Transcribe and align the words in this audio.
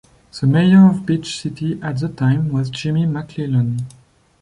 The 0.39 0.47
mayor 0.47 0.87
of 0.89 1.05
Beach 1.05 1.39
City 1.39 1.79
at 1.79 1.99
the 1.99 2.09
time 2.09 2.49
was 2.49 2.71
Jimmy 2.71 3.05
McClellan. 3.05 3.85